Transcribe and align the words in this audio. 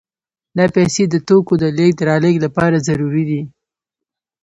دا 0.57 0.65
پیسې 0.75 1.03
د 1.09 1.15
توکو 1.27 1.53
د 1.59 1.65
لېږد 1.77 1.99
رالېږد 2.09 2.43
لپاره 2.45 2.83
ضروري 2.87 3.23
دي 3.29 3.41